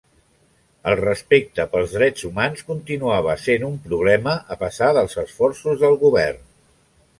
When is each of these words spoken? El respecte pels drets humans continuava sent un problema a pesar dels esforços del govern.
El 0.91 0.95
respecte 0.99 1.65
pels 1.73 1.93
drets 1.97 2.23
humans 2.29 2.65
continuava 2.71 3.37
sent 3.43 3.67
un 3.69 3.77
problema 3.85 4.35
a 4.57 4.59
pesar 4.65 4.91
dels 5.01 5.17
esforços 5.27 5.81
del 5.85 6.03
govern. 6.09 6.45